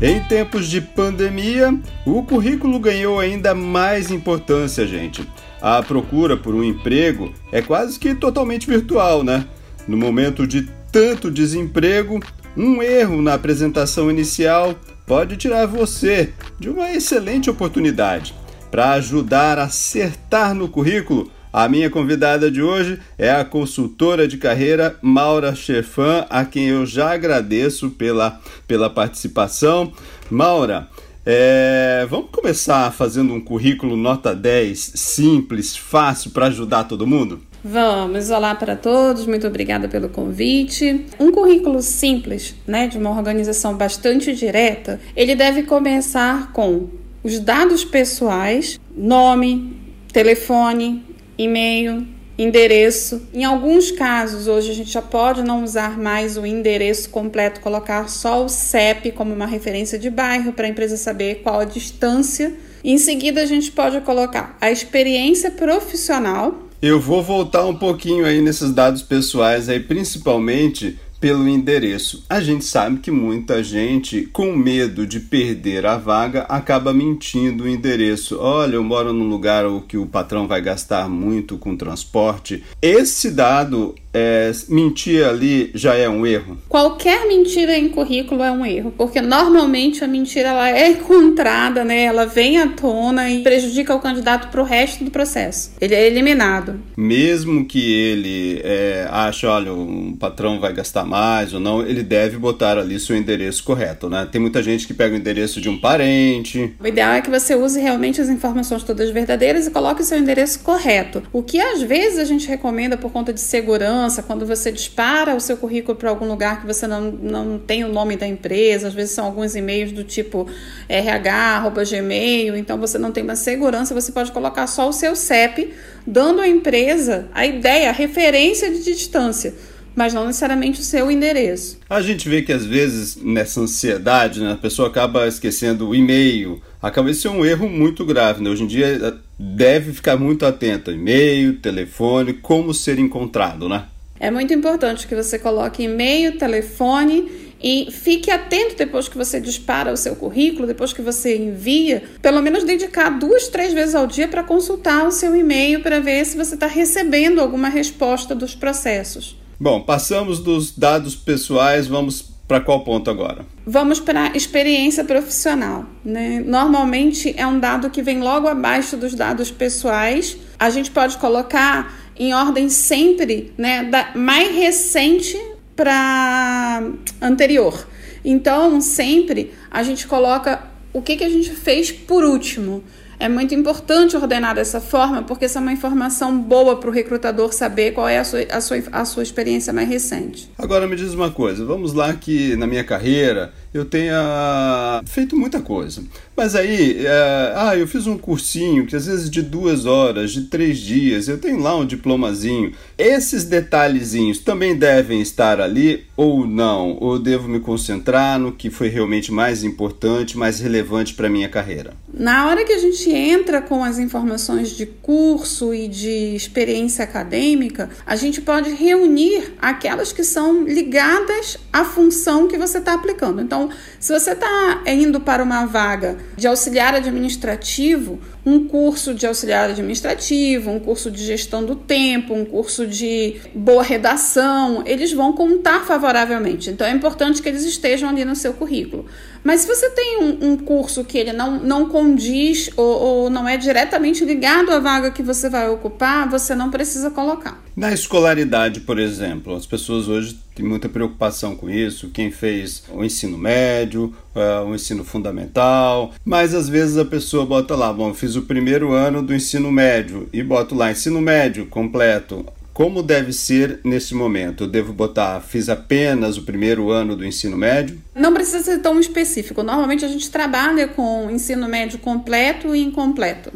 Em 0.00 0.22
tempos 0.22 0.68
de 0.68 0.80
pandemia, 0.80 1.76
o 2.06 2.22
currículo 2.22 2.78
ganhou 2.78 3.18
ainda 3.18 3.52
mais 3.52 4.12
importância, 4.12 4.86
gente. 4.86 5.28
A 5.60 5.82
procura 5.82 6.36
por 6.36 6.54
um 6.54 6.62
emprego 6.62 7.34
é 7.50 7.60
quase 7.60 7.98
que 7.98 8.14
totalmente 8.14 8.68
virtual, 8.68 9.24
né? 9.24 9.44
No 9.88 9.96
momento 9.96 10.46
de 10.46 10.68
tanto 10.92 11.32
desemprego, 11.32 12.20
um 12.56 12.80
erro 12.80 13.20
na 13.20 13.34
apresentação 13.34 14.08
inicial 14.08 14.76
pode 15.04 15.36
tirar 15.36 15.66
você 15.66 16.32
de 16.60 16.70
uma 16.70 16.92
excelente 16.92 17.50
oportunidade. 17.50 18.32
Para 18.70 18.92
ajudar 18.92 19.58
a 19.58 19.64
acertar 19.64 20.54
no 20.54 20.68
currículo, 20.68 21.28
a 21.52 21.68
minha 21.68 21.88
convidada 21.88 22.50
de 22.50 22.62
hoje 22.62 22.98
é 23.16 23.30
a 23.30 23.44
consultora 23.44 24.28
de 24.28 24.36
carreira 24.36 24.96
Maura 25.00 25.54
Chefan, 25.54 26.26
a 26.28 26.44
quem 26.44 26.68
eu 26.68 26.84
já 26.84 27.12
agradeço 27.12 27.90
pela, 27.90 28.40
pela 28.66 28.90
participação. 28.90 29.92
Maura, 30.30 30.88
é, 31.24 32.06
vamos 32.08 32.30
começar 32.30 32.90
fazendo 32.92 33.34
um 33.34 33.40
currículo 33.40 33.96
nota 33.96 34.34
10, 34.34 34.92
simples, 34.94 35.76
fácil 35.76 36.30
para 36.30 36.46
ajudar 36.46 36.84
todo 36.84 37.06
mundo? 37.06 37.40
Vamos, 37.62 38.30
olá 38.30 38.54
para 38.54 38.76
todos, 38.76 39.26
muito 39.26 39.46
obrigada 39.46 39.88
pelo 39.88 40.08
convite. 40.08 41.06
Um 41.18 41.32
currículo 41.32 41.82
simples, 41.82 42.54
né, 42.66 42.86
de 42.86 42.96
uma 42.96 43.10
organização 43.10 43.74
bastante 43.74 44.34
direta, 44.34 45.00
ele 45.16 45.34
deve 45.34 45.64
começar 45.64 46.52
com 46.52 46.88
os 47.22 47.40
dados 47.40 47.84
pessoais, 47.84 48.78
nome, 48.96 49.76
telefone, 50.12 51.04
e-mail, 51.38 52.06
endereço. 52.38 53.22
Em 53.32 53.44
alguns 53.44 53.90
casos, 53.90 54.46
hoje 54.46 54.70
a 54.70 54.74
gente 54.74 54.90
já 54.90 55.02
pode 55.02 55.42
não 55.42 55.64
usar 55.64 55.98
mais 55.98 56.36
o 56.36 56.44
endereço 56.44 57.10
completo, 57.10 57.60
colocar 57.60 58.08
só 58.08 58.44
o 58.44 58.48
CEP 58.48 59.12
como 59.12 59.34
uma 59.34 59.46
referência 59.46 59.98
de 59.98 60.10
bairro 60.10 60.52
para 60.52 60.66
a 60.66 60.70
empresa 60.70 60.96
saber 60.96 61.36
qual 61.42 61.60
a 61.60 61.64
distância. 61.64 62.54
Em 62.84 62.96
seguida, 62.96 63.42
a 63.42 63.46
gente 63.46 63.72
pode 63.72 64.00
colocar 64.02 64.56
a 64.60 64.70
experiência 64.70 65.50
profissional. 65.50 66.68
Eu 66.80 67.00
vou 67.00 67.22
voltar 67.22 67.64
um 67.66 67.74
pouquinho 67.74 68.24
aí 68.24 68.40
nesses 68.40 68.70
dados 68.70 69.02
pessoais 69.02 69.68
aí, 69.68 69.80
principalmente 69.80 70.96
pelo 71.20 71.48
endereço. 71.48 72.24
A 72.28 72.40
gente 72.40 72.64
sabe 72.64 72.98
que 73.00 73.10
muita 73.10 73.62
gente, 73.62 74.22
com 74.32 74.56
medo 74.56 75.06
de 75.06 75.20
perder 75.20 75.86
a 75.86 75.96
vaga, 75.96 76.42
acaba 76.42 76.92
mentindo 76.92 77.64
o 77.64 77.68
endereço. 77.68 78.38
Olha, 78.38 78.76
eu 78.76 78.84
moro 78.84 79.12
num 79.12 79.28
lugar 79.28 79.64
que 79.88 79.96
o 79.96 80.06
patrão 80.06 80.46
vai 80.46 80.60
gastar 80.60 81.08
muito 81.08 81.58
com 81.58 81.76
transporte. 81.76 82.62
Esse 82.80 83.30
dado 83.30 83.94
é, 84.12 84.50
mentir 84.68 85.24
ali 85.26 85.70
já 85.74 85.94
é 85.94 86.08
um 86.08 86.26
erro? 86.26 86.58
Qualquer 86.68 87.26
mentira 87.26 87.76
em 87.76 87.88
currículo 87.88 88.42
é 88.42 88.50
um 88.50 88.64
erro, 88.64 88.92
porque 88.96 89.20
normalmente 89.20 90.02
a 90.02 90.08
mentira 90.08 90.48
ela 90.50 90.70
é 90.70 90.90
encontrada, 90.90 91.84
né? 91.84 92.04
Ela 92.04 92.24
vem 92.24 92.58
à 92.58 92.68
tona 92.68 93.30
e 93.30 93.42
prejudica 93.42 93.94
o 93.94 94.00
candidato 94.00 94.48
para 94.48 94.60
o 94.60 94.64
resto 94.64 95.04
do 95.04 95.10
processo. 95.10 95.72
Ele 95.80 95.94
é 95.94 96.06
eliminado. 96.06 96.80
Mesmo 96.96 97.64
que 97.64 97.92
ele 97.92 98.60
é, 98.64 99.06
ache, 99.10 99.46
olha, 99.46 99.72
o 99.72 100.16
patrão 100.18 100.60
vai 100.60 100.72
gastar 100.72 101.04
mais 101.04 101.52
ou 101.52 101.60
não, 101.60 101.82
ele 101.86 102.02
deve 102.02 102.38
botar 102.38 102.78
ali 102.78 102.98
seu 102.98 103.16
endereço 103.16 103.62
correto, 103.64 104.08
né? 104.08 104.26
Tem 104.30 104.40
muita 104.40 104.62
gente 104.62 104.86
que 104.86 104.94
pega 104.94 105.14
o 105.14 105.18
endereço 105.18 105.60
de 105.60 105.68
um 105.68 105.78
parente. 105.78 106.74
O 106.80 106.86
ideal 106.86 107.12
é 107.12 107.20
que 107.20 107.30
você 107.30 107.54
use 107.54 107.80
realmente 107.80 108.20
as 108.20 108.28
informações 108.28 108.82
todas 108.82 109.10
verdadeiras 109.10 109.66
e 109.66 109.70
coloque 109.70 110.02
o 110.02 110.04
seu 110.04 110.18
endereço 110.18 110.60
correto. 110.60 111.22
O 111.32 111.42
que 111.42 111.60
às 111.60 111.82
vezes 111.82 112.18
a 112.18 112.24
gente 112.24 112.48
recomenda 112.48 112.96
por 112.96 113.12
conta 113.12 113.32
de 113.32 113.40
segurança 113.40 113.97
quando 114.26 114.46
você 114.46 114.70
dispara 114.70 115.34
o 115.34 115.40
seu 115.40 115.56
currículo 115.56 115.96
para 115.96 116.10
algum 116.10 116.26
lugar 116.26 116.60
que 116.60 116.66
você 116.66 116.86
não, 116.86 117.10
não 117.10 117.58
tem 117.58 117.84
o 117.84 117.88
nome 117.88 118.16
da 118.16 118.26
empresa, 118.26 118.88
às 118.88 118.94
vezes 118.94 119.14
são 119.14 119.26
alguns 119.26 119.54
e-mails 119.54 119.92
do 119.92 120.04
tipo 120.04 120.46
RH, 120.88 121.72
Gmail, 121.88 122.56
então 122.56 122.78
você 122.78 122.98
não 122.98 123.12
tem 123.12 123.24
uma 123.24 123.36
segurança, 123.36 123.94
você 123.94 124.12
pode 124.12 124.32
colocar 124.32 124.66
só 124.66 124.88
o 124.88 124.92
seu 124.92 125.14
CEP, 125.16 125.72
dando 126.06 126.40
à 126.40 126.48
empresa 126.48 127.28
a 127.34 127.46
ideia, 127.46 127.90
a 127.90 127.92
referência 127.92 128.70
de 128.70 128.82
distância 128.84 129.54
mas 129.98 130.14
não 130.14 130.26
necessariamente 130.26 130.80
o 130.80 130.84
seu 130.84 131.10
endereço. 131.10 131.80
A 131.90 132.00
gente 132.00 132.28
vê 132.28 132.40
que 132.40 132.52
às 132.52 132.64
vezes 132.64 133.16
nessa 133.20 133.60
ansiedade, 133.60 134.40
né, 134.40 134.52
a 134.52 134.56
pessoa 134.56 134.86
acaba 134.86 135.26
esquecendo 135.26 135.88
o 135.88 135.94
e-mail, 135.94 136.62
acaba 136.80 137.10
isso 137.10 137.26
é 137.26 137.30
um 137.32 137.44
erro 137.44 137.68
muito 137.68 138.04
grave. 138.04 138.40
Né? 138.40 138.48
Hoje 138.48 138.62
em 138.62 138.68
dia 138.68 138.86
eh, 138.86 139.14
deve 139.38 139.92
ficar 139.92 140.16
muito 140.16 140.44
atento, 140.44 140.90
e-mail, 140.90 141.60
telefone, 141.60 142.32
como 142.32 142.74
ser 142.74 142.98
encontrado, 142.98 143.68
né? 143.68 143.84
É 144.20 144.30
muito 144.30 144.52
importante 144.52 145.06
que 145.06 145.14
você 145.14 145.38
coloque 145.38 145.84
e-mail, 145.84 146.36
telefone 146.36 147.30
e 147.62 147.88
fique 147.90 148.30
atento 148.30 148.76
depois 148.76 149.08
que 149.08 149.16
você 149.16 149.40
dispara 149.40 149.92
o 149.92 149.96
seu 149.96 150.16
currículo, 150.16 150.66
depois 150.66 150.92
que 150.92 151.02
você 151.02 151.36
envia, 151.36 152.02
pelo 152.20 152.42
menos 152.42 152.64
dedicar 152.64 153.10
duas, 153.10 153.48
três 153.48 153.72
vezes 153.72 153.94
ao 153.94 154.06
dia 154.06 154.26
para 154.26 154.42
consultar 154.42 155.06
o 155.06 155.12
seu 155.12 155.36
e-mail 155.36 155.80
para 155.82 156.00
ver 156.00 156.24
se 156.24 156.36
você 156.36 156.54
está 156.54 156.66
recebendo 156.66 157.40
alguma 157.40 157.68
resposta 157.68 158.34
dos 158.34 158.54
processos. 158.54 159.36
Bom, 159.60 159.82
passamos 159.82 160.38
dos 160.38 160.76
dados 160.76 161.16
pessoais, 161.16 161.88
vamos 161.88 162.27
para 162.48 162.60
qual 162.60 162.80
ponto 162.82 163.10
agora? 163.10 163.44
Vamos 163.66 164.00
para 164.00 164.34
experiência 164.34 165.04
profissional. 165.04 165.84
Né? 166.02 166.42
Normalmente 166.44 167.34
é 167.36 167.46
um 167.46 167.60
dado 167.60 167.90
que 167.90 168.00
vem 168.00 168.20
logo 168.20 168.48
abaixo 168.48 168.96
dos 168.96 169.14
dados 169.14 169.50
pessoais. 169.50 170.38
A 170.58 170.70
gente 170.70 170.90
pode 170.90 171.18
colocar 171.18 171.94
em 172.18 172.32
ordem 172.32 172.70
sempre, 172.70 173.52
né, 173.56 173.84
da 173.84 174.12
mais 174.14 174.56
recente 174.56 175.38
para 175.76 176.82
anterior. 177.20 177.86
Então, 178.24 178.80
sempre 178.80 179.52
a 179.70 179.82
gente 179.82 180.06
coloca 180.06 180.62
o 180.92 181.02
que, 181.02 181.16
que 181.16 181.24
a 181.24 181.28
gente 181.28 181.50
fez 181.50 181.92
por 181.92 182.24
último. 182.24 182.82
É 183.20 183.28
muito 183.28 183.52
importante 183.52 184.16
ordenar 184.16 184.54
dessa 184.54 184.80
forma, 184.80 185.22
porque 185.24 185.46
essa 185.46 185.58
é 185.58 185.62
uma 185.62 185.72
informação 185.72 186.38
boa 186.38 186.76
para 186.76 186.88
o 186.88 186.92
recrutador 186.92 187.52
saber 187.52 187.90
qual 187.90 188.08
é 188.08 188.18
a 188.18 188.24
sua, 188.24 188.40
a, 188.48 188.60
sua, 188.60 188.76
a 188.92 189.04
sua 189.04 189.22
experiência 189.24 189.72
mais 189.72 189.88
recente. 189.88 190.48
Agora 190.56 190.86
me 190.86 190.94
diz 190.94 191.14
uma 191.14 191.30
coisa, 191.30 191.64
vamos 191.64 191.92
lá 191.92 192.12
que 192.14 192.54
na 192.56 192.66
minha 192.66 192.84
carreira 192.84 193.52
eu 193.72 193.84
tenha 193.84 195.02
feito 195.06 195.36
muita 195.36 195.60
coisa. 195.60 196.02
Mas 196.36 196.54
aí, 196.54 197.04
é, 197.04 197.52
ah, 197.56 197.76
eu 197.76 197.86
fiz 197.86 198.06
um 198.06 198.16
cursinho 198.16 198.86
que 198.86 198.94
às 198.94 199.06
vezes 199.06 199.28
de 199.28 199.42
duas 199.42 199.86
horas, 199.86 200.30
de 200.32 200.42
três 200.42 200.78
dias, 200.78 201.28
eu 201.28 201.38
tenho 201.38 201.58
lá 201.58 201.76
um 201.76 201.84
diplomazinho. 201.84 202.72
Esses 202.96 203.44
detalhezinhos 203.44 204.38
também 204.38 204.76
devem 204.76 205.20
estar 205.20 205.60
ali 205.60 206.04
ou 206.16 206.46
não? 206.46 206.96
Ou 207.00 207.18
devo 207.18 207.48
me 207.48 207.60
concentrar 207.60 208.38
no 208.38 208.52
que 208.52 208.70
foi 208.70 208.88
realmente 208.88 209.32
mais 209.32 209.64
importante, 209.64 210.38
mais 210.38 210.60
relevante 210.60 211.14
para 211.14 211.28
minha 211.28 211.48
carreira? 211.48 211.92
Na 212.12 212.46
hora 212.46 212.64
que 212.64 212.72
a 212.72 212.78
gente 212.78 213.10
entra 213.10 213.60
com 213.60 213.84
as 213.84 213.98
informações 213.98 214.70
de 214.70 214.86
curso 214.86 215.74
e 215.74 215.88
de 215.88 216.34
experiência 216.34 217.04
acadêmica, 217.04 217.90
a 218.06 218.16
gente 218.16 218.40
pode 218.40 218.70
reunir 218.70 219.54
aquelas 219.60 220.12
que 220.12 220.24
são 220.24 220.64
ligadas 220.64 221.58
à 221.72 221.84
função 221.84 222.48
que 222.48 222.56
você 222.56 222.78
está 222.78 222.94
aplicando. 222.94 223.40
Então, 223.40 223.57
então, 223.58 223.70
se 223.98 224.12
você 224.12 224.32
está 224.32 224.82
indo 224.86 225.20
para 225.20 225.42
uma 225.42 225.66
vaga 225.66 226.16
de 226.36 226.46
auxiliar 226.46 226.94
administrativo, 226.94 228.20
um 228.48 228.66
curso 228.66 229.12
de 229.12 229.26
auxiliar 229.26 229.68
administrativo, 229.68 230.70
um 230.70 230.80
curso 230.80 231.10
de 231.10 231.22
gestão 231.22 231.62
do 231.62 231.76
tempo, 231.76 232.32
um 232.32 232.46
curso 232.46 232.86
de 232.86 233.36
boa 233.54 233.82
redação, 233.82 234.82
eles 234.86 235.12
vão 235.12 235.34
contar 235.34 235.84
favoravelmente. 235.84 236.70
Então, 236.70 236.86
é 236.86 236.90
importante 236.90 237.42
que 237.42 237.48
eles 237.48 237.64
estejam 237.64 238.08
ali 238.08 238.24
no 238.24 238.34
seu 238.34 238.54
currículo. 238.54 239.04
Mas 239.44 239.60
se 239.60 239.66
você 239.66 239.90
tem 239.90 240.22
um, 240.22 240.52
um 240.52 240.56
curso 240.56 241.04
que 241.04 241.18
ele 241.18 241.32
não, 241.32 241.58
não 241.62 241.88
condiz 241.88 242.70
ou, 242.76 242.86
ou 242.86 243.30
não 243.30 243.46
é 243.46 243.56
diretamente 243.56 244.24
ligado 244.24 244.72
à 244.72 244.78
vaga 244.78 245.10
que 245.10 245.22
você 245.22 245.50
vai 245.50 245.68
ocupar, 245.68 246.28
você 246.28 246.54
não 246.54 246.70
precisa 246.70 247.10
colocar. 247.10 247.62
Na 247.76 247.92
escolaridade, 247.92 248.80
por 248.80 248.98
exemplo, 248.98 249.54
as 249.54 249.66
pessoas 249.66 250.08
hoje 250.08 250.38
têm 250.54 250.66
muita 250.66 250.88
preocupação 250.88 251.54
com 251.54 251.70
isso. 251.70 252.10
Quem 252.10 252.30
fez 252.30 252.82
o 252.90 253.04
ensino 253.04 253.38
médio, 253.38 254.14
uh, 254.38 254.64
o 254.64 254.74
ensino 254.74 255.04
fundamental, 255.04 256.12
mas 256.24 256.54
às 256.54 256.68
vezes 256.68 256.96
a 256.96 257.04
pessoa 257.04 257.44
bota 257.44 257.74
lá, 257.74 257.92
bom, 257.92 258.14
fiz 258.14 258.36
o 258.36 258.42
primeiro 258.42 258.92
ano 258.92 259.22
do 259.22 259.34
ensino 259.34 259.70
médio 259.70 260.28
e 260.32 260.42
boto 260.42 260.74
lá 260.74 260.90
ensino 260.90 261.20
médio 261.20 261.66
completo 261.66 262.46
como 262.78 263.02
deve 263.02 263.32
ser 263.32 263.80
nesse 263.82 264.14
momento? 264.14 264.62
Eu 264.62 264.68
devo 264.68 264.92
botar, 264.92 265.40
fiz 265.40 265.68
apenas 265.68 266.36
o 266.36 266.44
primeiro 266.44 266.92
ano 266.92 267.16
do 267.16 267.26
ensino 267.26 267.56
médio? 267.56 268.00
Não 268.14 268.32
precisa 268.32 268.62
ser 268.62 268.78
tão 268.78 269.00
específico. 269.00 269.64
Normalmente 269.64 270.04
a 270.04 270.08
gente 270.08 270.30
trabalha 270.30 270.86
com 270.86 271.28
ensino 271.28 271.68
médio 271.68 271.98
completo 271.98 272.76
e 272.76 272.84
incompleto. 272.84 273.50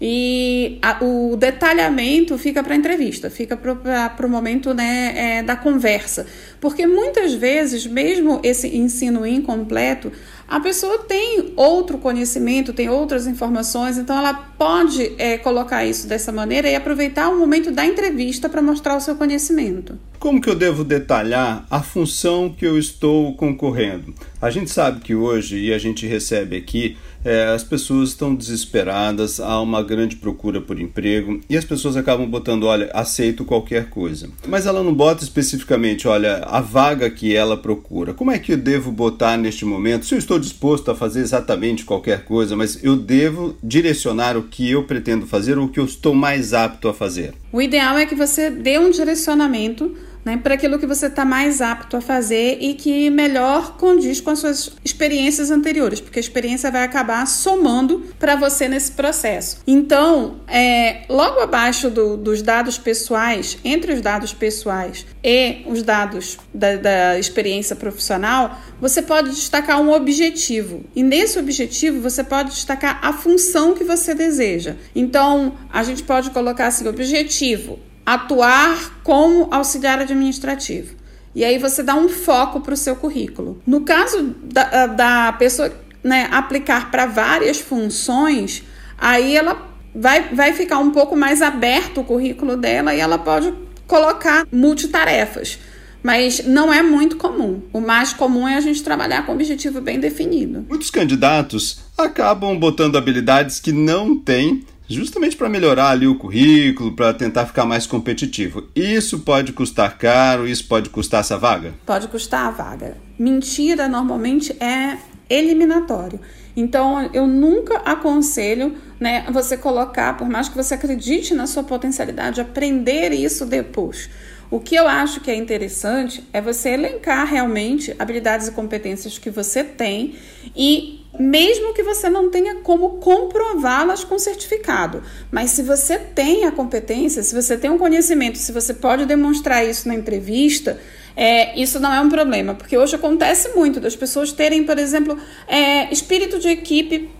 E 0.00 0.78
a, 0.80 1.02
o 1.04 1.36
detalhamento 1.36 2.38
fica 2.38 2.62
para 2.62 2.72
a 2.72 2.76
entrevista, 2.76 3.28
fica 3.28 3.56
para 3.56 4.26
o 4.26 4.30
momento 4.30 4.72
né, 4.72 5.38
é, 5.38 5.42
da 5.42 5.56
conversa. 5.56 6.24
Porque 6.60 6.86
muitas 6.86 7.34
vezes, 7.34 7.84
mesmo 7.86 8.40
esse 8.44 8.76
ensino 8.76 9.26
incompleto, 9.26 10.12
a 10.46 10.60
pessoa 10.60 10.98
tem 11.00 11.52
outro 11.56 11.98
conhecimento, 11.98 12.72
tem 12.72 12.88
outras 12.88 13.26
informações, 13.26 13.98
então 13.98 14.16
ela 14.16 14.32
pode 14.32 15.12
é, 15.18 15.36
colocar 15.36 15.84
isso 15.84 16.06
dessa 16.06 16.32
maneira 16.32 16.68
e 16.70 16.74
aproveitar 16.74 17.28
o 17.28 17.38
momento 17.38 17.70
da 17.70 17.84
entrevista 17.84 18.48
para 18.48 18.62
mostrar 18.62 18.96
o 18.96 19.00
seu 19.00 19.16
conhecimento. 19.16 19.98
Como 20.18 20.40
que 20.40 20.50
eu 20.50 20.56
devo 20.56 20.82
detalhar 20.82 21.64
a 21.70 21.80
função 21.80 22.52
que 22.52 22.66
eu 22.66 22.76
estou 22.76 23.36
concorrendo? 23.36 24.12
A 24.42 24.50
gente 24.50 24.68
sabe 24.68 25.00
que 25.00 25.14
hoje, 25.14 25.56
e 25.58 25.72
a 25.72 25.78
gente 25.78 26.06
recebe 26.06 26.56
aqui, 26.56 26.96
é, 27.24 27.46
as 27.46 27.62
pessoas 27.62 28.10
estão 28.10 28.34
desesperadas, 28.34 29.38
há 29.38 29.60
uma 29.60 29.82
grande 29.82 30.16
procura 30.16 30.60
por 30.60 30.80
emprego 30.80 31.40
e 31.48 31.56
as 31.56 31.64
pessoas 31.64 31.96
acabam 31.96 32.28
botando, 32.28 32.64
olha, 32.64 32.90
aceito 32.92 33.44
qualquer 33.44 33.90
coisa. 33.90 34.28
Mas 34.46 34.66
ela 34.66 34.82
não 34.82 34.92
bota 34.92 35.22
especificamente, 35.22 36.08
olha, 36.08 36.38
a 36.46 36.60
vaga 36.60 37.08
que 37.10 37.34
ela 37.34 37.56
procura. 37.56 38.12
Como 38.12 38.30
é 38.30 38.38
que 38.38 38.52
eu 38.52 38.56
devo 38.56 38.90
botar 38.90 39.36
neste 39.36 39.64
momento? 39.64 40.04
Se 40.04 40.14
eu 40.14 40.18
estou 40.18 40.38
disposto 40.38 40.90
a 40.90 40.96
fazer 40.96 41.20
exatamente 41.20 41.84
qualquer 41.84 42.24
coisa, 42.24 42.56
mas 42.56 42.82
eu 42.82 42.96
devo 42.96 43.56
direcionar 43.62 44.36
o 44.36 44.42
que 44.44 44.68
eu 44.68 44.84
pretendo 44.84 45.26
fazer 45.26 45.58
ou 45.58 45.66
o 45.66 45.68
que 45.68 45.78
eu 45.78 45.84
estou 45.84 46.14
mais 46.14 46.52
apto 46.52 46.88
a 46.88 46.94
fazer. 46.94 47.34
O 47.52 47.62
ideal 47.62 47.96
é 47.96 48.06
que 48.06 48.14
você 48.14 48.50
dê 48.50 48.78
um 48.78 48.90
direcionamento 48.90 49.94
né, 50.28 50.36
para 50.36 50.54
aquilo 50.54 50.78
que 50.78 50.86
você 50.86 51.06
está 51.06 51.24
mais 51.24 51.62
apto 51.62 51.96
a 51.96 52.02
fazer 52.02 52.58
e 52.60 52.74
que 52.74 53.08
melhor 53.08 53.78
condiz 53.78 54.20
com 54.20 54.28
as 54.28 54.40
suas 54.40 54.72
experiências 54.84 55.50
anteriores, 55.50 56.02
porque 56.02 56.18
a 56.18 56.20
experiência 56.20 56.70
vai 56.70 56.84
acabar 56.84 57.26
somando 57.26 58.04
para 58.18 58.36
você 58.36 58.68
nesse 58.68 58.92
processo. 58.92 59.62
Então, 59.66 60.40
é, 60.46 61.04
logo 61.08 61.40
abaixo 61.40 61.88
do, 61.88 62.18
dos 62.18 62.42
dados 62.42 62.76
pessoais, 62.76 63.56
entre 63.64 63.94
os 63.94 64.02
dados 64.02 64.34
pessoais 64.34 65.06
e 65.24 65.62
os 65.66 65.82
dados 65.82 66.36
da, 66.52 66.76
da 66.76 67.18
experiência 67.18 67.74
profissional, 67.74 68.58
você 68.78 69.00
pode 69.00 69.30
destacar 69.30 69.80
um 69.80 69.90
objetivo. 69.90 70.84
E 70.94 71.02
nesse 71.02 71.38
objetivo, 71.38 72.02
você 72.02 72.22
pode 72.22 72.50
destacar 72.50 73.00
a 73.02 73.14
função 73.14 73.74
que 73.74 73.82
você 73.82 74.14
deseja. 74.14 74.76
Então, 74.94 75.54
a 75.72 75.82
gente 75.82 76.02
pode 76.02 76.30
colocar 76.30 76.66
assim: 76.66 76.86
objetivo 76.86 77.87
atuar 78.14 79.02
como 79.04 79.48
auxiliar 79.50 79.98
administrativo. 80.00 80.94
E 81.34 81.44
aí 81.44 81.58
você 81.58 81.82
dá 81.82 81.94
um 81.94 82.08
foco 82.08 82.58
para 82.58 82.72
o 82.72 82.76
seu 82.76 82.96
currículo. 82.96 83.60
No 83.66 83.82
caso 83.82 84.34
da, 84.44 84.86
da 84.86 85.32
pessoa 85.34 85.70
né, 86.02 86.26
aplicar 86.30 86.90
para 86.90 87.04
várias 87.04 87.60
funções, 87.60 88.62
aí 88.96 89.36
ela 89.36 89.68
vai, 89.94 90.34
vai 90.34 90.54
ficar 90.54 90.78
um 90.78 90.90
pouco 90.90 91.14
mais 91.14 91.42
aberto 91.42 92.00
o 92.00 92.04
currículo 92.04 92.56
dela 92.56 92.94
e 92.94 93.00
ela 93.00 93.18
pode 93.18 93.52
colocar 93.86 94.46
multitarefas. 94.50 95.58
Mas 96.02 96.46
não 96.46 96.72
é 96.72 96.80
muito 96.80 97.16
comum. 97.16 97.60
O 97.74 97.80
mais 97.80 98.14
comum 98.14 98.48
é 98.48 98.54
a 98.54 98.60
gente 98.60 98.82
trabalhar 98.82 99.26
com 99.26 99.32
um 99.32 99.34
objetivo 99.34 99.82
bem 99.82 100.00
definido. 100.00 100.64
Muitos 100.66 100.90
candidatos 100.90 101.80
acabam 101.98 102.58
botando 102.58 102.96
habilidades 102.96 103.60
que 103.60 103.70
não 103.70 104.16
têm 104.16 104.64
justamente 104.88 105.36
para 105.36 105.48
melhorar 105.48 105.90
ali 105.90 106.06
o 106.06 106.14
currículo, 106.16 106.92
para 106.92 107.12
tentar 107.12 107.46
ficar 107.46 107.66
mais 107.66 107.86
competitivo. 107.86 108.68
Isso 108.74 109.20
pode 109.20 109.52
custar 109.52 109.98
caro, 109.98 110.48
isso 110.48 110.66
pode 110.66 110.88
custar 110.88 111.20
essa 111.20 111.36
vaga? 111.36 111.74
Pode 111.84 112.08
custar 112.08 112.46
a 112.46 112.50
vaga. 112.50 112.96
Mentira 113.18 113.86
normalmente 113.88 114.56
é 114.62 114.98
eliminatório. 115.28 116.18
Então, 116.56 117.08
eu 117.12 117.26
nunca 117.26 117.78
aconselho 117.78 118.74
né, 118.98 119.26
você 119.30 119.56
colocar, 119.56 120.16
por 120.16 120.28
mais 120.28 120.48
que 120.48 120.56
você 120.56 120.74
acredite 120.74 121.34
na 121.34 121.46
sua 121.46 121.62
potencialidade, 121.62 122.40
aprender 122.40 123.12
isso 123.12 123.46
depois. 123.46 124.10
O 124.50 124.58
que 124.58 124.74
eu 124.74 124.88
acho 124.88 125.20
que 125.20 125.30
é 125.30 125.36
interessante 125.36 126.26
é 126.32 126.40
você 126.40 126.70
elencar 126.70 127.26
realmente 127.26 127.94
habilidades 127.98 128.48
e 128.48 128.52
competências 128.52 129.18
que 129.18 129.28
você 129.28 129.62
tem 129.62 130.16
e 130.56 130.97
mesmo 131.18 131.72
que 131.72 131.82
você 131.82 132.08
não 132.08 132.30
tenha 132.30 132.56
como 132.56 132.98
comprová-las 132.98 134.04
com 134.04 134.18
certificado. 134.18 135.02
Mas 135.30 135.50
se 135.50 135.62
você 135.62 135.98
tem 135.98 136.44
a 136.44 136.52
competência, 136.52 137.22
se 137.22 137.34
você 137.34 137.56
tem 137.56 137.70
um 137.70 137.78
conhecimento, 137.78 138.38
se 138.38 138.52
você 138.52 138.74
pode 138.74 139.04
demonstrar 139.06 139.64
isso 139.64 139.88
na 139.88 139.94
entrevista, 139.94 140.78
é, 141.16 141.58
isso 141.60 141.80
não 141.80 141.92
é 141.92 142.00
um 142.00 142.08
problema, 142.08 142.54
porque 142.54 142.78
hoje 142.78 142.94
acontece 142.94 143.48
muito 143.56 143.80
das 143.80 143.96
pessoas 143.96 144.32
terem, 144.32 144.64
por 144.64 144.78
exemplo, 144.78 145.18
é, 145.48 145.92
espírito 145.92 146.38
de 146.38 146.48
equipe, 146.48 147.10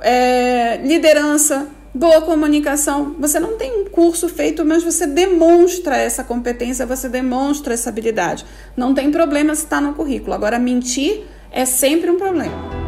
é, 0.00 0.76
liderança, 0.84 1.68
boa 1.92 2.20
comunicação. 2.20 3.16
Você 3.18 3.40
não 3.40 3.56
tem 3.56 3.80
um 3.80 3.86
curso 3.86 4.28
feito, 4.28 4.64
mas 4.64 4.84
você 4.84 5.06
demonstra 5.06 5.96
essa 5.96 6.22
competência, 6.22 6.86
você 6.86 7.08
demonstra 7.08 7.74
essa 7.74 7.90
habilidade. 7.90 8.44
Não 8.76 8.94
tem 8.94 9.10
problema 9.10 9.54
se 9.54 9.64
está 9.64 9.80
no 9.80 9.94
currículo. 9.94 10.34
Agora, 10.34 10.58
mentir 10.58 11.24
é 11.50 11.64
sempre 11.64 12.08
um 12.10 12.16
problema. 12.16 12.79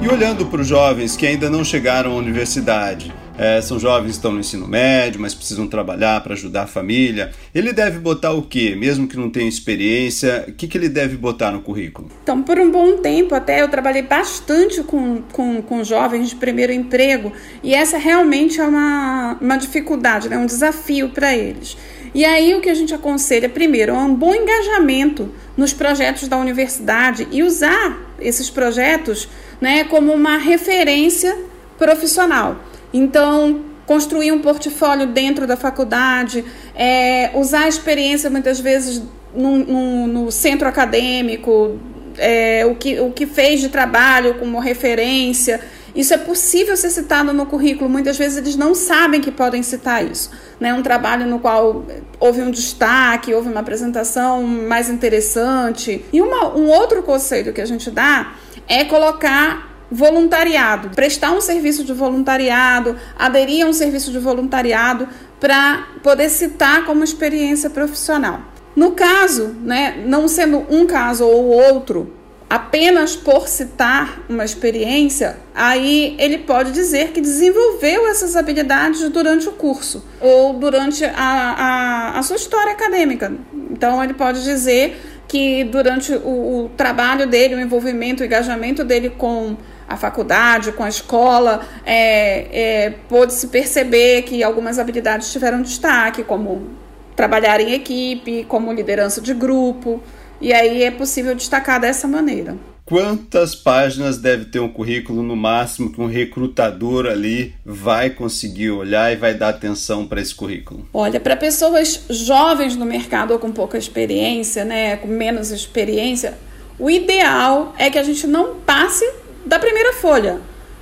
E 0.00 0.06
olhando 0.06 0.46
para 0.46 0.60
os 0.60 0.68
jovens 0.68 1.16
que 1.16 1.26
ainda 1.26 1.50
não 1.50 1.64
chegaram 1.64 2.12
à 2.12 2.14
universidade, 2.14 3.12
é, 3.36 3.60
são 3.60 3.80
jovens 3.80 4.10
que 4.10 4.16
estão 4.16 4.30
no 4.30 4.38
ensino 4.38 4.66
médio, 4.66 5.20
mas 5.20 5.34
precisam 5.34 5.66
trabalhar 5.66 6.20
para 6.22 6.34
ajudar 6.34 6.62
a 6.62 6.66
família. 6.68 7.32
Ele 7.52 7.72
deve 7.72 7.98
botar 7.98 8.32
o 8.32 8.42
quê? 8.42 8.76
Mesmo 8.78 9.08
que 9.08 9.16
não 9.16 9.28
tenha 9.28 9.48
experiência, 9.48 10.44
o 10.46 10.52
que, 10.52 10.68
que 10.68 10.78
ele 10.78 10.88
deve 10.88 11.16
botar 11.16 11.50
no 11.50 11.62
currículo? 11.62 12.08
Então, 12.22 12.44
por 12.44 12.60
um 12.60 12.70
bom 12.70 12.98
tempo 12.98 13.34
até, 13.34 13.60
eu 13.60 13.68
trabalhei 13.68 14.02
bastante 14.02 14.84
com, 14.84 15.20
com, 15.32 15.60
com 15.60 15.82
jovens 15.82 16.28
de 16.28 16.36
primeiro 16.36 16.72
emprego 16.72 17.32
e 17.60 17.74
essa 17.74 17.98
realmente 17.98 18.60
é 18.60 18.64
uma, 18.64 19.36
uma 19.40 19.56
dificuldade, 19.56 20.28
né? 20.28 20.38
um 20.38 20.46
desafio 20.46 21.08
para 21.08 21.36
eles. 21.36 21.76
E 22.14 22.24
aí 22.24 22.54
o 22.54 22.60
que 22.60 22.70
a 22.70 22.74
gente 22.74 22.94
aconselha, 22.94 23.48
primeiro, 23.48 23.92
é 23.92 23.98
um 23.98 24.14
bom 24.14 24.32
engajamento 24.32 25.28
nos 25.56 25.72
projetos 25.72 26.28
da 26.28 26.36
universidade 26.36 27.26
e 27.32 27.42
usar 27.42 28.07
esses 28.20 28.50
projetos 28.50 29.28
né, 29.60 29.84
como 29.84 30.12
uma 30.12 30.38
referência 30.38 31.36
profissional. 31.78 32.56
Então, 32.92 33.62
construir 33.86 34.32
um 34.32 34.40
portfólio 34.40 35.06
dentro 35.06 35.46
da 35.46 35.56
faculdade, 35.56 36.44
é, 36.74 37.30
usar 37.34 37.62
a 37.62 37.68
experiência 37.68 38.28
muitas 38.28 38.60
vezes 38.60 39.02
no, 39.34 39.58
no, 39.58 40.06
no 40.06 40.30
centro 40.30 40.68
acadêmico, 40.68 41.78
é, 42.18 42.66
o, 42.66 42.74
que, 42.74 43.00
o 43.00 43.10
que 43.10 43.26
fez 43.26 43.60
de 43.60 43.68
trabalho 43.68 44.34
como 44.34 44.58
referência. 44.58 45.60
Isso 45.98 46.14
é 46.14 46.16
possível 46.16 46.76
ser 46.76 46.90
citado 46.90 47.32
no 47.32 47.44
currículo, 47.44 47.90
muitas 47.90 48.16
vezes 48.16 48.38
eles 48.38 48.54
não 48.54 48.72
sabem 48.72 49.20
que 49.20 49.32
podem 49.32 49.64
citar 49.64 50.06
isso. 50.08 50.30
Né? 50.60 50.72
Um 50.72 50.80
trabalho 50.80 51.26
no 51.26 51.40
qual 51.40 51.84
houve 52.20 52.40
um 52.40 52.52
destaque, 52.52 53.34
houve 53.34 53.48
uma 53.48 53.58
apresentação 53.58 54.44
mais 54.44 54.88
interessante. 54.88 56.04
E 56.12 56.22
uma, 56.22 56.56
um 56.56 56.68
outro 56.68 57.02
conselho 57.02 57.52
que 57.52 57.60
a 57.60 57.66
gente 57.66 57.90
dá 57.90 58.34
é 58.68 58.84
colocar 58.84 59.76
voluntariado, 59.90 60.90
prestar 60.90 61.32
um 61.32 61.40
serviço 61.40 61.82
de 61.82 61.92
voluntariado, 61.92 62.94
aderir 63.18 63.66
a 63.66 63.68
um 63.68 63.72
serviço 63.72 64.12
de 64.12 64.20
voluntariado 64.20 65.08
para 65.40 65.88
poder 66.00 66.28
citar 66.28 66.84
como 66.84 67.02
experiência 67.02 67.70
profissional. 67.70 68.42
No 68.76 68.92
caso, 68.92 69.56
né, 69.64 70.00
não 70.06 70.28
sendo 70.28 70.64
um 70.70 70.86
caso 70.86 71.26
ou 71.26 71.46
outro, 71.46 72.17
apenas 72.48 73.14
por 73.14 73.46
citar 73.46 74.22
uma 74.28 74.44
experiência, 74.44 75.36
aí 75.54 76.16
ele 76.18 76.38
pode 76.38 76.72
dizer 76.72 77.08
que 77.12 77.20
desenvolveu 77.20 78.08
essas 78.08 78.36
habilidades 78.36 79.06
durante 79.10 79.48
o 79.48 79.52
curso 79.52 80.02
ou 80.20 80.54
durante 80.54 81.04
a, 81.04 81.12
a, 81.14 82.18
a 82.18 82.22
sua 82.22 82.36
história 82.36 82.72
acadêmica. 82.72 83.32
Então, 83.70 84.02
ele 84.02 84.14
pode 84.14 84.42
dizer 84.42 84.98
que 85.28 85.62
durante 85.64 86.12
o, 86.14 86.64
o 86.64 86.70
trabalho 86.74 87.26
dele, 87.26 87.54
o 87.54 87.60
envolvimento, 87.60 88.22
o 88.22 88.26
engajamento 88.26 88.82
dele 88.82 89.10
com 89.10 89.56
a 89.86 89.96
faculdade, 89.96 90.72
com 90.72 90.82
a 90.82 90.88
escola, 90.88 91.60
é, 91.84 92.86
é, 92.86 92.94
pôde-se 93.08 93.48
perceber 93.48 94.22
que 94.22 94.42
algumas 94.42 94.78
habilidades 94.78 95.30
tiveram 95.30 95.60
destaque, 95.60 96.22
como 96.22 96.70
trabalhar 97.14 97.60
em 97.60 97.72
equipe, 97.72 98.44
como 98.48 98.72
liderança 98.72 99.20
de 99.20 99.34
grupo, 99.34 100.00
e 100.40 100.52
aí 100.52 100.82
é 100.82 100.90
possível 100.90 101.34
destacar 101.34 101.80
dessa 101.80 102.06
maneira. 102.06 102.56
Quantas 102.88 103.54
páginas 103.54 104.16
deve 104.16 104.46
ter 104.46 104.60
um 104.60 104.68
currículo 104.68 105.22
no 105.22 105.36
máximo 105.36 105.92
que 105.92 106.00
um 106.00 106.06
recrutador 106.06 107.04
ali 107.04 107.54
vai 107.62 108.08
conseguir 108.08 108.70
olhar 108.70 109.12
e 109.12 109.16
vai 109.16 109.34
dar 109.34 109.50
atenção 109.50 110.06
para 110.06 110.22
esse 110.22 110.34
currículo? 110.34 110.88
Olha, 110.94 111.20
para 111.20 111.36
pessoas 111.36 112.06
jovens 112.08 112.76
no 112.76 112.86
mercado 112.86 113.32
ou 113.32 113.38
com 113.38 113.52
pouca 113.52 113.76
experiência, 113.76 114.64
né, 114.64 114.96
com 114.96 115.06
menos 115.06 115.50
experiência, 115.50 116.38
o 116.78 116.88
ideal 116.88 117.74
é 117.76 117.90
que 117.90 117.98
a 117.98 118.02
gente 118.02 118.26
não 118.26 118.54
passe 118.60 119.04
da 119.44 119.58
primeira 119.58 119.92
folha. 119.92 120.40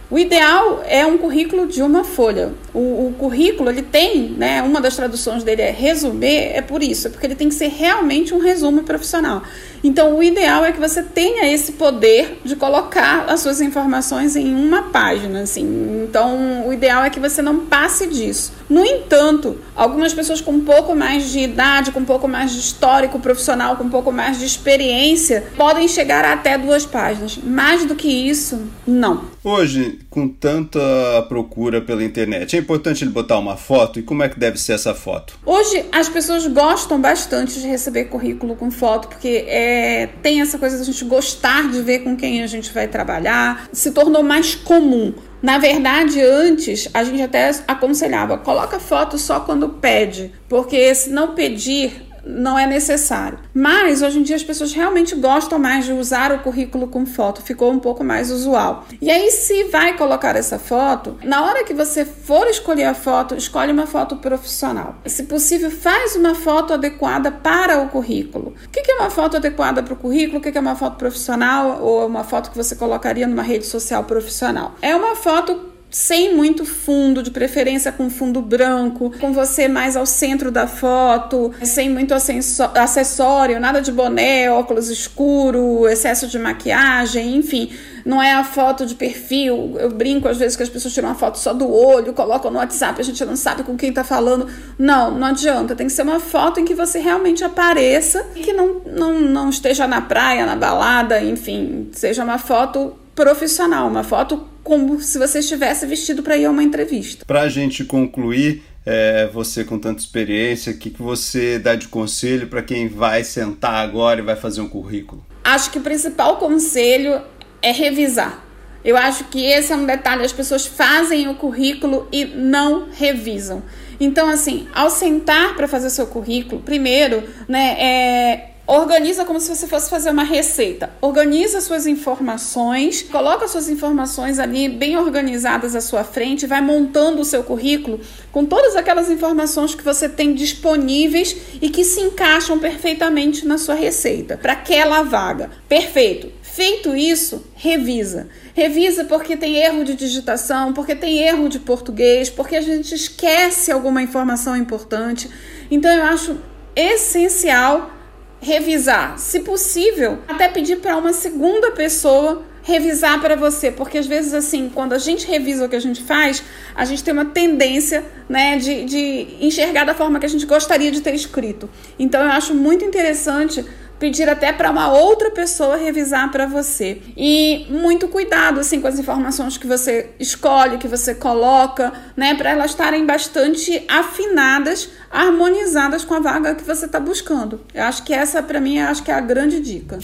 O 0.09 0.17
ideal 0.17 0.85
é 0.87 1.05
um 1.05 1.19
currículo 1.19 1.67
de 1.67 1.83
uma 1.83 2.05
folha. 2.05 2.53
O, 2.73 3.09
o, 3.09 3.15
currículo, 3.19 3.69
ele 3.69 3.83
tem, 3.83 4.31
né, 4.31 4.63
uma 4.63 4.81
das 4.81 4.95
traduções 4.95 5.43
dele 5.43 5.63
é 5.63 5.71
resumir, 5.73 6.53
é 6.55 6.63
por 6.63 6.81
isso, 6.81 7.09
é 7.09 7.11
porque 7.11 7.27
ele 7.27 7.35
tem 7.35 7.49
que 7.49 7.55
ser 7.57 7.69
realmente 7.69 8.33
um 8.33 8.39
resumo 8.39 8.85
profissional. 8.85 9.43
Então, 9.87 10.19
o 10.19 10.23
ideal 10.23 10.64
é 10.64 10.73
que 10.73 10.81
você 10.81 11.00
tenha 11.00 11.47
esse 11.55 11.73
poder 11.73 12.40
de 12.45 12.57
colocar 12.57 13.26
as 13.28 13.38
suas 13.38 13.61
informações 13.61 14.35
em 14.35 14.52
uma 14.52 14.83
página, 14.83 15.43
assim. 15.43 16.02
Então, 16.02 16.66
o 16.66 16.73
ideal 16.73 17.05
é 17.05 17.11
que 17.11 17.21
você 17.21 17.40
não 17.40 17.66
passe 17.66 18.09
disso. 18.09 18.52
No 18.69 18.85
entanto, 18.85 19.59
algumas 19.76 20.12
pessoas 20.12 20.40
com 20.40 20.50
um 20.50 20.64
pouco 20.64 20.93
mais 20.97 21.31
de 21.31 21.38
idade, 21.38 21.93
com 21.93 22.00
um 22.00 22.05
pouco 22.05 22.26
mais 22.26 22.50
de 22.50 22.59
histórico 22.59 23.21
profissional, 23.21 23.76
com 23.76 23.85
um 23.85 23.88
pouco 23.88 24.11
mais 24.11 24.40
de 24.40 24.45
experiência, 24.45 25.47
podem 25.57 25.87
chegar 25.87 26.25
até 26.25 26.59
duas 26.59 26.85
páginas. 26.85 27.38
Mais 27.45 27.85
do 27.85 27.95
que 27.95 28.09
isso, 28.09 28.61
não. 28.85 29.26
Hoje, 29.45 30.00
com 30.16 30.26
tanta 30.26 30.80
procura 31.28 31.82
pela 31.82 32.02
internet, 32.02 32.56
é 32.56 32.58
importante 32.58 33.04
ele 33.04 33.11
botar 33.11 33.38
uma 33.38 33.54
foto? 33.54 33.99
E 33.99 34.02
como 34.02 34.23
é 34.23 34.30
que 34.30 34.40
deve 34.40 34.58
ser 34.58 34.73
essa 34.73 34.94
foto? 34.94 35.38
Hoje, 35.44 35.85
as 35.92 36.08
pessoas 36.08 36.46
gostam 36.46 36.99
bastante 36.99 37.61
de 37.61 37.66
receber 37.66 38.06
currículo 38.06 38.56
com 38.56 38.70
foto, 38.70 39.08
porque 39.08 39.44
é, 39.46 40.08
tem 40.23 40.40
essa 40.40 40.58
coisa 40.58 40.78
da 40.78 40.85
gente 40.85 41.04
gostar 41.04 41.70
de 41.70 41.82
ver 41.82 41.99
com 41.99 42.16
quem 42.16 42.42
a 42.42 42.46
gente 42.46 42.73
vai 42.73 42.88
trabalhar. 42.88 43.68
Se 43.75 43.90
tornou 43.90 44.23
mais 44.23 44.54
comum. 44.54 45.12
Na 45.42 45.58
verdade, 45.58 46.18
antes 46.23 46.88
a 46.94 47.04
gente 47.04 47.20
até 47.20 47.50
aconselhava, 47.68 48.38
coloca 48.38 48.80
foto 48.80 49.18
só 49.18 49.40
quando 49.40 49.68
pede, 49.68 50.32
porque 50.49 50.94
se 50.94 51.11
não 51.11 51.35
pedir, 51.35 52.06
não 52.26 52.59
é 52.59 52.66
necessário. 52.66 53.38
Mas 53.54 54.02
hoje 54.02 54.18
em 54.18 54.23
dia 54.23 54.37
as 54.37 54.42
pessoas 54.42 54.73
realmente 54.73 55.14
gostam 55.14 55.59
mais 55.59 55.85
de 55.85 55.92
usar 55.92 56.33
o 56.33 56.40
currículo 56.40 56.88
com 56.88 57.06
foto, 57.06 57.40
ficou 57.40 57.71
um 57.71 57.78
pouco 57.78 58.02
mais 58.02 58.30
usual. 58.30 58.85
E 59.00 59.11
aí, 59.11 59.30
se 59.30 59.64
vai 59.64 59.97
colocar 59.97 60.35
essa 60.37 60.59
foto, 60.59 61.16
na 61.23 61.45
hora 61.45 61.64
que 61.64 61.73
você 61.73 62.04
for 62.04 62.47
escolher 62.49 62.85
a 62.85 62.95
foto, 62.95 63.35
escolhe 63.35 63.73
uma 63.73 63.87
foto 63.87 64.16
profissional. 64.16 64.97
Se 65.06 65.25
possível, 65.25 65.71
faz 65.71 66.16
uma 66.16 66.35
foto 66.35 66.73
adequada 66.73 67.30
para 67.30 67.80
o 67.80 67.88
currículo. 67.88 68.54
O 68.66 68.68
que 68.71 68.90
é 68.90 68.95
uma 68.97 69.11
foto 69.11 69.37
adequada 69.37 69.83
para 69.83 69.95
o 69.95 69.97
currículo? 69.97 70.38
O 70.38 70.40
que 70.40 70.56
é 70.56 70.61
uma 70.61 70.76
foto 70.76 70.97
profissional 70.97 71.80
ou 71.83 72.06
uma 72.06 72.25
foto 72.25 72.50
que 72.50 72.56
você 72.56 72.75
colocaria 72.75 73.26
numa 73.26 73.42
rede 73.42 73.66
social 73.66 74.04
profissional? 74.04 74.75
É 74.83 74.95
uma 74.97 75.14
foto 75.14 75.65
sem 75.90 76.35
muito 76.35 76.64
fundo, 76.64 77.23
de 77.23 77.31
preferência 77.31 77.90
com 77.93 78.11
fundo 78.11 78.43
branco, 78.43 79.12
com 79.21 79.33
você 79.33 79.69
mais 79.69 79.97
ao 79.97 80.05
centro 80.05 80.50
da 80.50 80.66
foto, 80.66 81.52
sem 81.62 81.88
muito 81.88 82.12
acessório, 82.14 83.59
nada 83.61 83.81
de 83.81 83.93
boné, 83.93 84.50
óculos 84.50 84.90
escuro, 84.90 85.88
excesso 85.88 86.26
de 86.26 86.38
maquiagem, 86.38 87.37
enfim. 87.37 87.71
Não 88.05 88.23
é 88.23 88.35
a 88.35 88.45
foto 88.45 88.87
de 88.87 88.95
perfil. 88.95 89.76
Eu 89.78 89.90
brinco 89.90 90.28
às 90.28 90.37
vezes 90.37 90.57
que 90.57 90.62
as 90.62 90.69
pessoas 90.69 90.95
tiram 90.95 91.09
uma 91.09 91.14
foto 91.14 91.38
só 91.38 91.52
do 91.52 91.69
olho, 91.69 92.12
colocam 92.12 92.50
no 92.50 92.59
WhatsApp, 92.59 93.00
a 93.00 93.05
gente 93.05 93.25
não 93.25 93.35
sabe 93.35 93.64
com 93.64 93.76
quem 93.76 93.93
tá 93.93 94.05
falando. 94.05 94.47
Não, 94.78 95.11
não 95.11 95.26
adianta. 95.26 95.75
Tem 95.75 95.87
que 95.87 95.93
ser 95.93 96.02
uma 96.02 96.21
foto 96.21 96.61
em 96.61 96.64
que 96.64 96.75
você 96.75 97.00
realmente 97.00 97.43
apareça 97.43 98.23
que 98.35 98.52
não, 98.52 98.81
não, 98.87 99.21
não 99.21 99.50
esteja 99.50 99.87
na 99.87 100.00
praia, 100.00 100.47
na 100.47 100.55
balada, 100.55 101.21
enfim, 101.21 101.90
seja 101.93 102.23
uma 102.23 102.38
foto 102.38 102.95
profissional, 103.14 103.88
uma 103.88 104.05
foto 104.05 104.47
como 104.66 105.00
se 105.00 105.16
você 105.16 105.38
estivesse 105.38 105.87
vestido 105.87 106.25
para 106.25 106.37
ir 106.37 106.44
a 106.44 106.50
uma 106.50 106.61
entrevista. 106.64 107.25
Para 107.25 107.42
a 107.42 107.49
gente 107.49 107.85
concluir, 107.85 108.64
é, 108.85 109.30
você 109.32 109.62
com 109.62 109.78
tanta 109.78 110.00
experiência, 110.00 110.73
o 110.73 110.76
que, 110.76 110.90
que 110.90 111.00
você 111.00 111.56
dá 111.56 111.76
de 111.76 111.87
conselho 111.87 112.49
para 112.49 112.61
quem 112.64 112.88
vai 112.88 113.23
sentar 113.23 113.75
agora 113.75 114.18
e 114.18 114.25
vai 114.25 114.35
fazer 114.35 114.61
um 114.61 114.68
currículo? 114.68 115.25
Acho 115.44 115.70
que 115.70 115.78
o 115.78 115.82
principal 115.82 116.38
conselho 116.38 117.23
é 117.62 117.70
revisar. 117.70 118.44
Eu 118.85 118.96
acho 118.96 119.26
que 119.26 119.44
esse 119.44 119.73
é 119.73 119.76
um 119.76 119.87
detalhe: 119.87 120.25
as 120.25 120.32
pessoas 120.32 120.66
fazem 120.66 121.28
o 121.28 121.37
currículo 121.37 122.08
e 122.11 122.25
não 122.25 122.88
revisam. 122.90 123.62
Então, 124.00 124.28
assim, 124.28 124.66
ao 124.75 124.90
sentar 124.90 125.54
para 125.54 125.68
fazer 125.68 125.90
seu 125.90 126.08
currículo, 126.08 126.61
primeiro, 126.61 127.23
né, 127.49 127.76
é, 127.78 128.50
Organiza 128.66 129.25
como 129.25 129.38
se 129.38 129.54
você 129.54 129.68
fosse 129.68 129.88
fazer 129.88 130.11
uma 130.11 130.25
receita. 130.25 130.90
Organiza 131.00 131.61
suas 131.61 131.87
informações, 131.87 133.00
coloca 133.00 133.46
suas 133.46 133.68
informações 133.68 134.40
ali 134.40 134.68
bem 134.68 134.96
organizadas 134.96 135.76
à 135.76 135.80
sua 135.80 136.02
frente, 136.02 136.49
vai 136.49 136.61
montando 136.61 137.23
o 137.23 137.25
seu 137.25 137.44
currículo 137.44 138.00
com 138.32 138.44
todas 138.44 138.75
aquelas 138.75 139.08
informações 139.08 139.73
que 139.73 139.85
você 139.85 140.08
tem 140.08 140.35
disponíveis 140.35 141.37
e 141.62 141.70
que 141.70 141.85
se 141.85 142.00
encaixam 142.00 142.58
perfeitamente 142.58 143.46
na 143.46 143.56
sua 143.56 143.76
receita 143.76 144.37
para 144.37 144.54
aquela 144.54 145.02
vaga. 145.02 145.49
Perfeito. 145.68 146.32
Feito 146.42 146.96
isso, 146.96 147.46
revisa. 147.54 148.28
Revisa 148.52 149.04
porque 149.04 149.37
tem 149.37 149.56
erro 149.56 149.85
de 149.85 149.94
digitação, 149.94 150.73
porque 150.73 150.96
tem 150.96 151.18
erro 151.18 151.49
de 151.49 151.61
português, 151.61 152.30
porque 152.30 152.56
a 152.56 152.62
gente 152.62 152.94
esquece 152.94 153.70
alguma 153.70 154.02
informação 154.02 154.56
importante. 154.56 155.30
Então 155.70 155.92
eu 155.92 156.02
acho 156.02 156.37
essencial 156.75 157.96
revisar, 158.40 159.19
se 159.19 159.40
possível, 159.40 160.19
até 160.28 160.49
pedir 160.49 160.76
para 160.76 160.97
uma 160.97 161.12
segunda 161.12 161.71
pessoa 161.71 162.43
revisar 162.66 163.21
para 163.21 163.37
você, 163.37 163.71
porque 163.71 163.97
às 163.97 164.09
vezes 164.09 164.35
assim, 164.35 164.69
quando 164.75 164.93
a 164.93 164.99
gente 164.99 165.25
revisa 165.25 165.64
o 165.64 165.69
que 165.69 165.76
a 165.76 165.81
gente 165.81 166.02
faz, 166.02 166.43
a 166.75 166.85
gente 166.85 167.02
tem 167.02 167.14
uma 167.14 167.26
tendência, 167.26 168.05
né, 168.28 168.59
de, 168.59 168.85
de 168.85 169.37
enxergar 169.40 169.85
da 169.85 169.95
forma 169.95 170.19
que 170.19 170.26
a 170.26 170.28
gente 170.28 170.45
gostaria 170.45 170.90
de 170.90 171.00
ter 171.00 171.14
escrito. 171.14 171.71
Então 171.97 172.21
eu 172.21 172.31
acho 172.31 172.52
muito 172.55 172.85
interessante 172.85 173.64
pedir 173.99 174.29
até 174.29 174.53
para 174.53 174.71
uma 174.71 174.93
outra 174.93 175.31
pessoa 175.31 175.76
revisar 175.76 176.31
para 176.31 176.47
você. 176.47 177.00
E 177.17 177.67
muito 177.71 178.09
cuidado 178.09 178.61
assim 178.61 178.81
com 178.81 178.88
as 178.88 178.99
informações 178.99 179.57
que 179.57 179.67
você 179.67 180.11
escolhe, 180.19 180.79
que 180.79 180.88
você 180.88 181.15
coloca, 181.15 181.93
né, 182.17 182.35
para 182.35 182.50
elas 182.50 182.71
estarem 182.71 183.07
bastante 183.07 183.85
afinadas, 183.88 184.88
harmonizadas 185.11 186.05
com 186.05 186.15
a 186.15 186.21
vaga 186.21 186.55
que 186.55 186.65
você 186.65 186.87
está 186.87 187.00
buscando. 187.00 187.61
Eu 187.75 187.85
acho 187.85 188.03
que 188.03 188.12
essa 188.12 188.43
para 188.43 188.61
mim, 188.61 188.79
acho 188.79 189.03
que 189.03 189.11
é 189.11 189.15
a 189.15 189.21
grande 189.21 189.61
dica. 189.61 189.99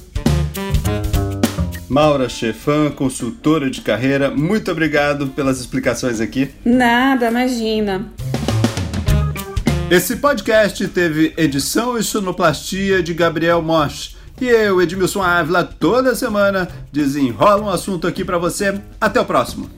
Maura 1.89 2.27
Chefan, 2.27 2.91
consultora 2.91 3.71
de 3.71 3.83
carreira, 3.83 4.31
muito 4.31 4.71
obrigado 4.71 5.29
pelas 5.29 5.61
explicações 5.61 6.21
aqui. 6.21 6.51
Nada, 6.65 7.29
imagina. 7.29 8.11
Esse 9.93 10.17
podcast 10.17 10.89
teve 10.89 11.35
edição 11.37 11.99
e 11.99 12.03
sonoplastia 12.03 13.03
de 13.03 13.13
Gabriel 13.13 13.61
Mosch. 13.61 14.17
E 14.41 14.47
eu, 14.47 14.81
Edmilson 14.81 15.21
Ávila, 15.21 15.65
toda 15.65 16.15
semana 16.15 16.67
desenrola 16.91 17.65
um 17.65 17.69
assunto 17.69 18.07
aqui 18.07 18.25
para 18.25 18.39
você. 18.39 18.81
Até 18.99 19.21
o 19.21 19.25
próximo. 19.27 19.69